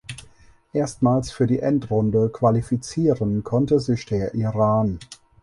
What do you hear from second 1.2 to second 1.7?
für die